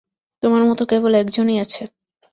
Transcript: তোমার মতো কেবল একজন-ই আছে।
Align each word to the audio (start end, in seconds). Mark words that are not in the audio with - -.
তোমার 0.43 0.63
মতো 0.63 0.83
কেবল 0.85 1.11
একজন-ই 1.15 1.55
আছে। 1.59 1.83